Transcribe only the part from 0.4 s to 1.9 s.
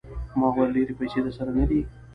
وویل ډېرې پیسې درسره نه دي.